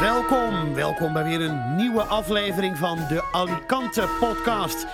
[0.00, 4.86] Welkom, welkom bij weer een nieuwe aflevering van de Alicante podcast.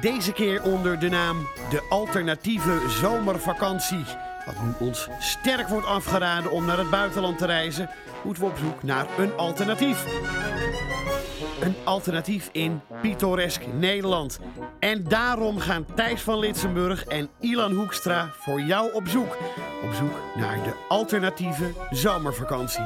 [0.00, 4.04] Deze keer onder de naam De Alternatieve Zomervakantie.
[4.46, 7.90] Wat nu ons sterk wordt afgeraden om naar het buitenland te reizen,
[8.24, 10.04] moeten we op zoek naar een alternatief.
[11.60, 14.40] Een alternatief in pittoresk Nederland.
[14.78, 19.38] En daarom gaan Thijs van Litsenburg en Ilan Hoekstra voor jou op zoek.
[19.82, 22.84] Op zoek naar de alternatieve zomervakantie.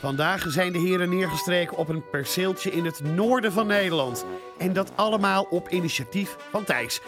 [0.00, 4.24] Vandaag zijn de heren neergestreken op een perceeltje in het noorden van Nederland.
[4.58, 7.00] En dat allemaal op initiatief van Thijs.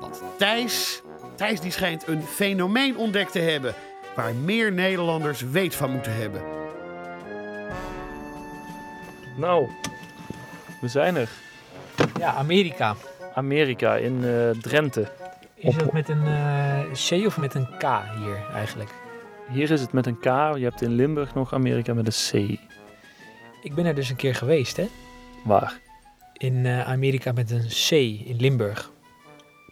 [0.00, 1.02] Want Thijs,
[1.36, 3.74] Thijs die schijnt een fenomeen ontdekt te hebben...
[4.16, 6.61] waar meer Nederlanders weet van moeten hebben.
[9.36, 9.68] Nou,
[10.80, 11.28] we zijn er.
[12.18, 12.96] Ja, Amerika.
[13.34, 15.08] Amerika in eh, Drenthe.
[15.54, 17.82] Is dat met een eh, C of met een K
[18.16, 18.90] hier eigenlijk?
[19.48, 20.24] Hier is het met een K.
[20.24, 22.58] Je hebt in Limburg nog Amerika met een C.
[23.62, 24.88] Ik ben er dus een keer geweest, hè?
[25.44, 25.80] Waar?
[26.32, 27.90] In eh, Amerika met een C
[28.26, 28.90] in Limburg.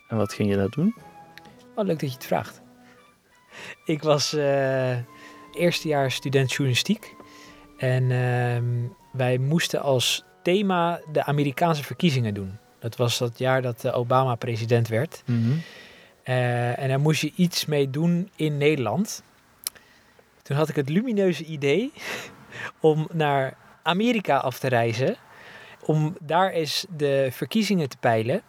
[0.08, 0.94] En wat ging je daar doen?
[1.74, 2.62] Oh, leuk dat je het vraagt.
[3.84, 4.36] Ik was
[5.52, 7.14] eerstejaars student journalistiek.
[7.78, 12.58] En ehm, wij moesten als thema de Amerikaanse verkiezingen doen.
[12.78, 15.22] Dat was dat jaar dat eh, Obama president werd.
[16.22, 19.22] Eh, en daar moest je iets mee doen in Nederland.
[20.42, 21.92] Toen had ik het lumineuze idee
[22.80, 25.16] om naar Amerika af te reizen.
[25.84, 28.42] Om daar eens de verkiezingen te peilen.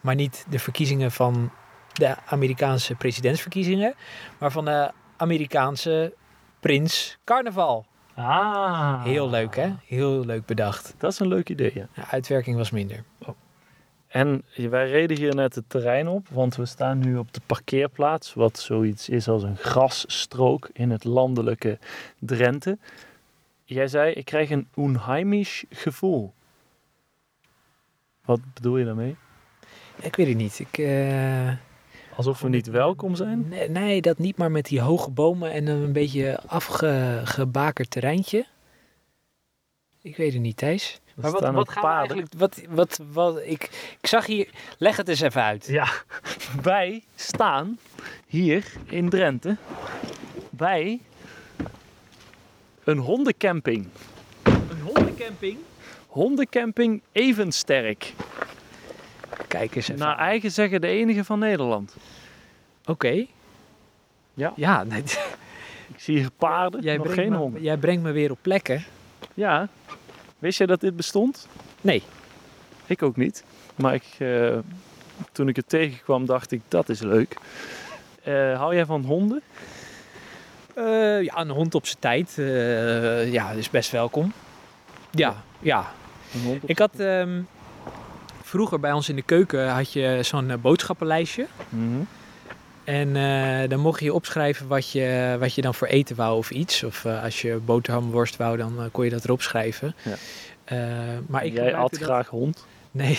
[0.00, 1.50] Maar niet de verkiezingen van
[1.92, 3.94] de Amerikaanse presidentsverkiezingen.
[4.38, 6.14] Maar van de Amerikaanse
[6.60, 7.86] prins carnaval.
[8.16, 9.04] Ah.
[9.04, 9.72] Heel leuk hè?
[9.86, 10.94] Heel leuk bedacht.
[10.98, 11.88] Dat is een leuk idee, ja.
[11.94, 13.04] De uitwerking was minder.
[14.06, 18.34] En wij reden hier net het terrein op, want we staan nu op de parkeerplaats,
[18.34, 21.78] wat zoiets is als een grasstrook in het landelijke
[22.18, 22.78] Drenthe.
[23.64, 26.32] Jij zei, ik krijg een onheimisch gevoel.
[28.24, 29.16] Wat bedoel je daarmee?
[30.00, 30.58] Ik weet het niet.
[30.58, 31.48] Ik, eh,
[32.16, 33.48] Alsof we niet welkom zijn?
[33.48, 38.46] Nee, nee, dat niet, maar met die hoge bomen en een beetje afgebakerd terreintje.
[40.02, 41.00] Ik weet het niet, Thijs.
[41.04, 42.32] Er Maar wat, staan wat gaan we eigenlijk...
[42.36, 43.62] Wat, wat, wat, ik,
[44.00, 44.48] ik zag hier...
[44.78, 45.66] Leg het eens even uit.
[45.66, 45.88] Ja,
[46.62, 47.78] wij staan
[48.26, 49.56] hier in Drenthe
[50.50, 51.00] bij
[52.84, 53.88] een hondencamping.
[54.42, 55.58] Een hondencamping?
[56.06, 58.14] Hondencamping Evensterk.
[59.58, 60.04] Kijk eens even.
[60.04, 61.96] Naar eigen zeggen de enige van Nederland.
[62.84, 63.26] Oké.
[64.34, 64.52] Ja.
[64.56, 65.02] Ja, nee,
[65.94, 67.62] Ik zie hier paarden, jij, nog geen me, honden.
[67.62, 68.84] jij brengt me weer op plekken.
[69.34, 69.68] Ja,
[70.38, 71.48] wist jij dat dit bestond?
[71.80, 72.02] Nee.
[72.86, 73.44] Ik ook niet.
[73.74, 74.58] Maar ik, eh,
[75.32, 77.36] toen ik het tegenkwam dacht ik, dat is leuk.
[78.22, 79.42] Eh, hou jij van honden?
[80.74, 82.32] Eh, ja, een hond op zijn tijd.
[83.32, 84.32] ja, is best welkom.
[85.10, 85.92] Ja, ja.
[86.66, 86.92] Ik had...
[88.46, 91.46] vroeger bij ons in de keuken had je zo'n eh, boodschappenlijstje.
[91.68, 92.00] Mhm.
[92.84, 96.50] En eh, dan mocht je opschrijven wat je, wat je dan voor eten wou of
[96.50, 96.82] iets.
[96.84, 99.94] Of eh, als je boterhamworst wou, dan kon je dat erop schrijven.
[100.02, 100.14] Ja.
[101.26, 102.66] Maar ik Jij at dat- graag hond.
[102.90, 103.18] Nee,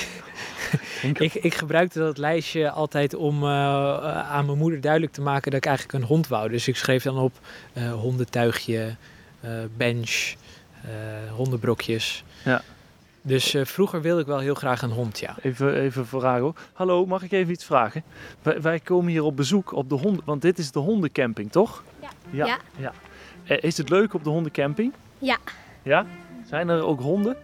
[1.04, 5.60] Ik- ik, ik gebruikte dat lijstje altijd om aan mijn moeder duidelijk te maken dat
[5.60, 6.50] ik eigenlijk een hond wou.
[6.50, 7.34] Dus ik schreef dan op
[7.92, 8.96] hondentuigje,
[9.78, 10.34] bench,
[11.36, 12.24] hondenbrokjes.
[12.46, 12.62] Ja.
[13.28, 15.36] Dus eh, vroeger wilde ik wel heel graag een hond, ja.
[15.42, 16.56] Even, even vragen hoor.
[16.74, 18.04] Hallo, mag ik even iets vragen?
[18.42, 21.84] Wij, wij komen hier op bezoek op de honden, want dit is de hondencamping, toch?
[22.00, 22.08] Ja.
[22.30, 22.46] Ja.
[22.46, 22.58] Ja.
[22.78, 22.94] ja.
[23.44, 24.94] Eh, is het leuk op de hondencamping?
[25.18, 25.38] Ja.
[25.84, 26.06] Ja?
[26.46, 27.38] Zijn er ook honden?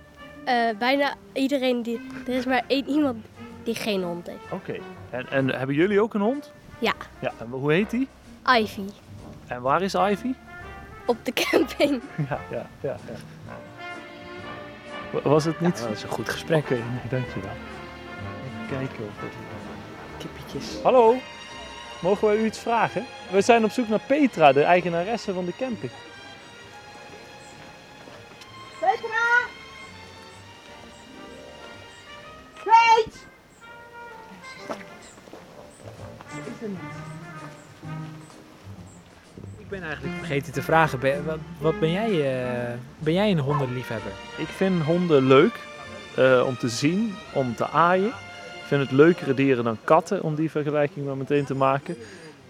[0.43, 2.01] Eh, bijna iedereen die.
[2.27, 3.25] Er is maar één iemand
[3.63, 4.51] die geen hond heeft.
[4.51, 4.75] Oké.
[5.09, 6.51] En, en hebben jullie ook een hond?
[6.79, 6.93] Ja.
[7.19, 7.33] Ja.
[7.37, 8.07] En hoe heet die?
[8.59, 8.85] Ivy.
[9.47, 10.33] En waar is Ivy?
[11.05, 12.01] Op de camping.
[12.29, 12.97] Ja, ja, ja.
[13.07, 13.15] ja.
[15.13, 15.79] Wa- Was het niet?
[15.79, 16.63] dat is een goed gesprek.
[16.63, 17.49] Oké, nee, dankjewel.
[17.49, 19.33] Even kijken of het...
[20.17, 20.81] Kippetjes.
[20.83, 21.15] Hallo,
[22.01, 23.05] mogen wij u iets vragen?
[23.31, 25.91] We zijn op zoek naar Petra, de eigenaresse van de camping.
[40.33, 42.09] Vergeten te vragen, ben, wat, wat ben jij?
[42.09, 44.11] eh, ben jij een hondenliefhebber?
[44.37, 45.59] Ik vind honden leuk
[46.15, 48.07] eh, om te zien, om te aaien.
[48.07, 51.97] Ik vind het leukere dieren dan katten, om die vergelijking maar meteen te maken.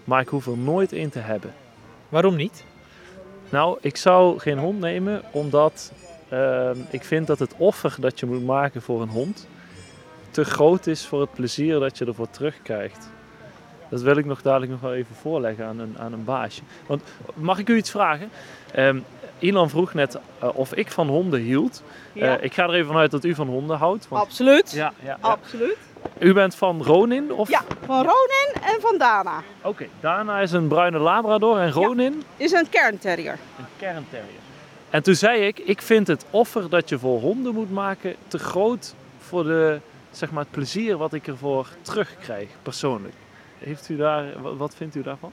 [0.03, 1.53] Maar ik hoef er nooit één te hebben.
[2.09, 2.63] Waarom niet?
[3.49, 5.91] Nou, ik zou geen hond nemen, omdat
[6.29, 9.47] ehm, ik vind dat het offer dat je moet maken voor een hond
[10.31, 13.09] te groot is voor het plezier dat je ervoor terugkrijgt.
[13.93, 16.61] Dat wil ik nog dadelijk nog wel even voorleggen aan een, aan een baasje.
[16.85, 17.01] Want
[17.33, 18.29] mag ik u iets vragen?
[19.39, 21.83] Ilan vroeg net eh, of ik van honden hield.
[22.13, 24.07] Ja, Eh, ik ga er even vanuit dat u van honden houdt.
[24.07, 24.71] Want, absoluut.
[24.71, 25.17] ja, ja.
[25.19, 25.77] Absoluut.
[26.19, 27.31] U bent van Ronin?
[27.33, 27.49] Of?
[27.49, 29.43] Ja, van Ronin en van Dana.
[29.61, 33.37] Oké, daarna is een bruine Labrador en Ronin Is een kernterrier.
[33.59, 34.39] een kernterrier.
[34.89, 38.37] En toen zei ik, ik vind het offer dat je voor honden moet maken te
[38.39, 39.79] groot voor de,
[40.11, 43.13] zeg maar, het plezier wat ik ervoor terugkrijg, persoonlijk.
[43.63, 45.31] Heeft u daar, wa- wat vindt u daarvan?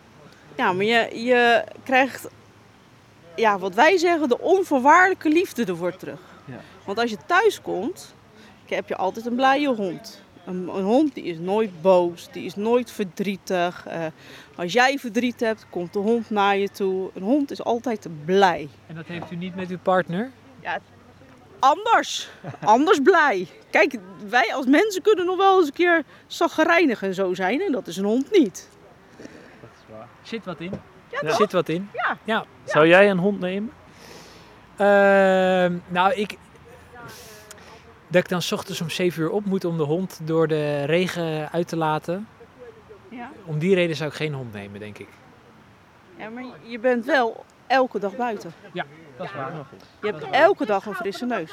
[0.56, 2.29] Ja, maar je, je krijgt,
[3.37, 6.21] ja, wat wij zeggen, de onvoorwaardelijke liefde ervoor terug.
[6.44, 6.61] Ja.
[6.85, 8.15] Want als je thuis komt,
[8.67, 10.23] heb je altijd een blije hond.
[10.47, 13.87] Een, een hond die is nooit boos, die is nooit verdrietig.
[13.87, 14.05] Eh,
[14.56, 17.11] als jij verdriet hebt, komt de hond naar je toe.
[17.15, 18.69] Een hond is altijd blij.
[18.87, 20.31] En dat heeft u niet met uw partner?
[21.61, 22.29] Anders.
[22.65, 23.49] Anders blij.
[23.71, 23.97] Kijk,
[24.29, 27.61] wij als mensen kunnen nog wel eens een keer zaggerijnig en zo zijn.
[27.61, 28.69] En dat is een hond niet.
[29.61, 30.09] Dat is waar.
[30.23, 30.73] Zit wat in.
[31.11, 31.23] Ja.
[31.23, 31.91] Er zit wat in.
[32.65, 33.73] Zou jij een hond nemen?
[34.77, 36.37] Ehm, nou, ik...
[38.06, 40.85] Dat ik dan 's ochtends om 7 uur op moet om de hond door de
[40.85, 42.29] regen uit te laten.
[43.09, 43.31] Ja.
[43.45, 45.09] Om die reden zou ik geen hond nemen, denk ik.
[46.17, 48.52] ja, maar je bent wel elke dag buiten.
[49.17, 49.52] Dat is waar.
[50.02, 51.52] Je hebt elke dag een frisse neus.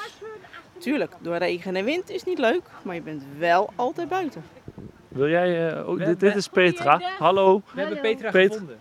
[0.78, 4.44] Tuurlijk, door regen en wind is niet leuk, maar je bent wel altijd buiten.
[5.08, 7.02] Wil jij, oh, We- dit, dit is Petra.
[7.18, 7.62] Hallo.
[7.74, 8.52] We hebben Petra Peter.
[8.60, 8.78] gevonden.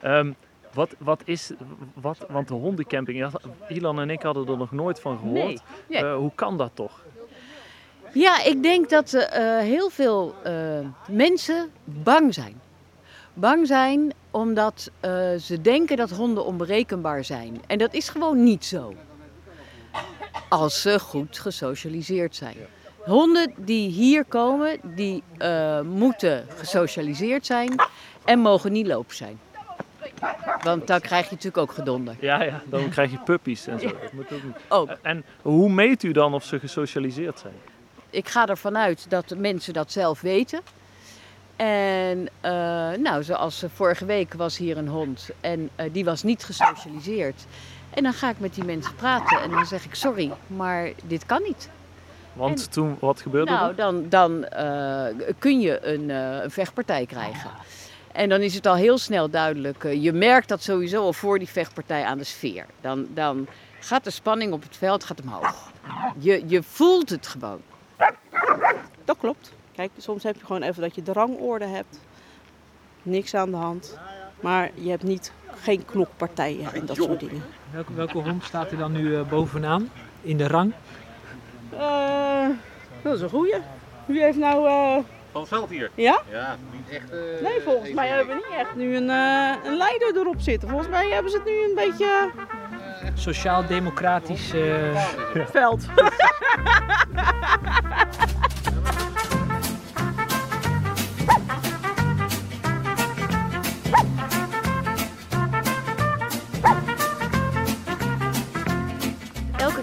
[0.00, 0.32] Ehm,
[0.72, 1.50] wat, wat is,
[1.94, 3.30] wat, want de hondencamping, ja,
[3.68, 5.34] Ilan en ik hadden er nog nooit van gehoord.
[5.44, 5.58] Nee,
[5.88, 6.04] nee.
[6.04, 7.04] Eh, hoe kan dat toch?
[8.12, 10.52] Ja, ik denk dat eh, heel veel eh,
[11.08, 12.60] mensen bang zijn.
[13.34, 17.62] Bang zijn omdat eh, ze denken dat honden onberekenbaar zijn.
[17.66, 18.94] En dat is gewoon niet zo.
[20.48, 22.56] Als ze goed gesocialiseerd zijn.
[22.98, 27.74] Honden die hier komen, die eh, moeten gesocialiseerd zijn
[28.24, 29.40] en mogen niet lopen zijn.
[30.62, 32.16] Want dan krijg je natuurlijk ook gedonder.
[32.20, 33.86] Ja, ja, dan krijg je puppies en zo.
[33.86, 34.56] Dat moet ook niet.
[34.68, 34.90] Ook.
[35.02, 37.54] En hoe meet u dan of ze gesocialiseerd zijn?
[38.12, 40.60] ik ga ervan uit dat de mensen dat zelf weten.
[41.66, 42.52] En eh,
[42.98, 47.44] nou, zoals eh, vorige week was hier een hond en eh, die was niet gesocialiseerd.
[47.90, 51.26] En dan ga ik met die mensen praten en dan zeg ik sorry, maar dit
[51.26, 51.68] kan niet.
[52.32, 53.76] Want En- toen, wat gebeurde Nou, er?
[53.76, 55.06] dan, dan eh,
[55.38, 57.50] kun je een, eh, een vechtpartij krijgen.
[58.12, 59.82] En dan is het al heel snel duidelijk.
[59.82, 62.66] je merkt dat sowieso al voor die vechtpartij aan de sfeer.
[62.80, 63.46] Dan, dan
[63.80, 65.70] gaat de spanning op het veld gaat omhoog.
[66.18, 67.60] Je, je voelt het gewoon.
[69.04, 69.52] Dat klopt.
[69.72, 72.00] Kijk, soms heb je gewoon even dat je de rangorde hebt.
[73.02, 73.98] Niks aan de hand.
[74.40, 77.42] Maar je hebt niet, geen knokpartijen en dat soort dingen.
[77.70, 79.90] Welke, welke hond staat er dan nu eh, bovenaan
[80.20, 80.72] in de rang?
[81.78, 82.46] Eh,
[83.02, 83.54] dat is een goeie.
[84.06, 84.66] Wie heeft nou...
[84.68, 85.90] eh, Van het veld hier?
[85.94, 86.20] Ja?
[86.30, 87.10] Ja, niet echt.
[87.10, 90.68] eh, Nee, volgens mij hebben we niet echt nu een, eh, een leider erop zitten.
[90.68, 92.30] Volgens mij hebben ze het nu een beetje
[93.14, 94.52] Sociaal-democratisch.
[94.54, 95.04] eh,
[95.46, 95.84] veld.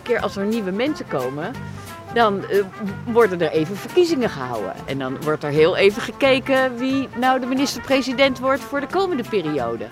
[0.10, 1.52] keer als er nieuwe mensen komen,
[2.14, 2.60] dan eh,
[3.06, 4.74] worden er even verkiezingen gehouden.
[4.86, 9.24] En dan wordt er heel even gekeken wie nou de minister-president wordt voor de komende
[9.30, 9.86] periode.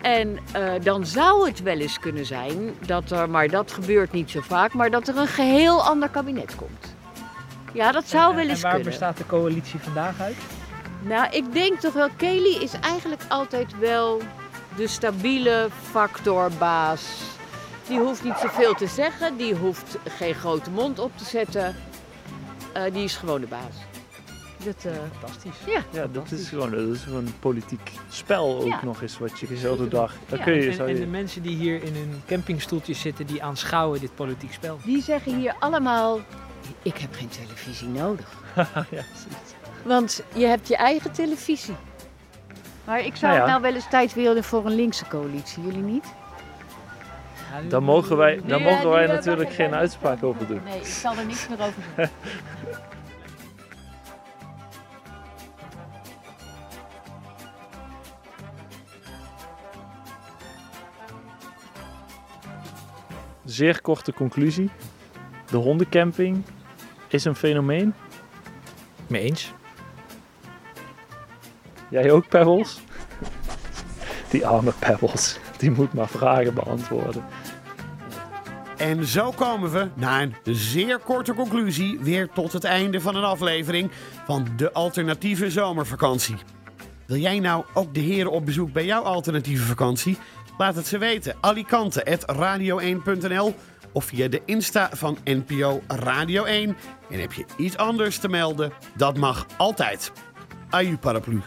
[0.00, 4.30] En eh, dan zou het wel eens kunnen zijn dat er, maar dat gebeurt niet
[4.30, 6.94] zo vaak, maar dat er een geheel ander kabinet komt.
[7.72, 8.88] Ja, dat zou en- wel eens En waar kunnen.
[8.90, 10.36] bestaat de coalitie vandaag uit?
[11.02, 14.20] Nou, ik denk toch wel, Kelly is eigenlijk altijd wel
[14.76, 17.02] de stabiele factorbaas.
[17.88, 21.76] Die hoeft niet zoveel te zeggen, die hoeft geen grote mond op te zetten.
[22.72, 23.74] Eh, die is gewoon de baas.
[24.64, 25.74] Dat, eh, Fantastisch.
[25.90, 28.80] Ja, dat is gewoon, dat is gewoon een politiek spel ook Ja.
[28.84, 30.14] nog eens wat je dezelfde dag.
[30.28, 33.26] Ja, kun je, En, zou en je de mensen die hier in hun campingstoeltjes zitten,
[33.26, 34.78] die aanschouwen dit politiek spel.
[34.84, 36.20] die zeggen hier allemaal,
[36.82, 38.26] ik heb geen televisie nodig.
[38.90, 39.02] ja.
[39.84, 41.74] Want je hebt je eigen televisie.
[42.84, 43.40] Maar ik zou Nou ja.
[43.40, 46.04] het nou wel eens tijd willen voor een linkse coalitie, jullie niet?
[47.68, 50.60] Dan mogen wij, dan mogen wij die, natuurlijk geen daar uitspraak over doen.
[50.64, 52.14] Nee, ik zal er niks meer over zeggen.
[63.44, 64.70] Zeer korte conclusie.
[65.50, 66.44] De hondencamping
[67.08, 67.94] is een fenomeen.
[69.06, 69.52] Mee eens.
[71.88, 72.80] Jij ook, Pebbles?
[74.30, 75.38] Die arme Pebbles.
[75.58, 77.24] Die moet maar vragen beantwoorden.
[78.82, 83.24] En zo komen we, na een zeer korte conclusie, weer tot het einde van een
[83.24, 83.90] aflevering
[84.26, 86.36] van de alternatieve zomervakantie.
[87.06, 90.18] Wil jij nou ook de heren op bezoek bij jouw alternatieve vakantie?
[90.58, 91.36] Laat het ze weten.
[91.40, 93.54] Alicante.radio1.nl
[93.92, 96.76] of via de Insta van NPO Radio 1.
[97.10, 98.72] En heb je iets anders te melden?
[98.96, 100.12] Dat mag altijd.
[100.70, 101.42] Aju paraplu.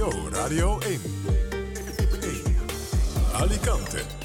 [0.00, 0.98] NPO Radio 1.
[3.34, 4.19] Alicante.